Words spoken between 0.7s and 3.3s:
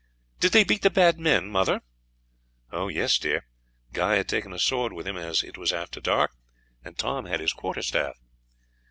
the bad men, mother?" "Yes,